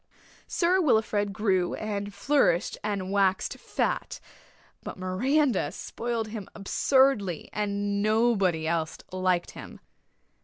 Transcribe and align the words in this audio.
Sir 0.47 0.81
Wilfrid 0.81 1.31
grew 1.31 1.75
and 1.75 2.11
flourished 2.11 2.75
and 2.83 3.11
waxed 3.11 3.59
fat; 3.59 4.19
but 4.81 4.97
Miranda 4.97 5.71
spoiled 5.71 6.29
him 6.29 6.49
absurdly 6.55 7.51
and 7.53 8.01
nobody 8.01 8.65
else 8.67 8.97
liked 9.11 9.51
him. 9.51 9.79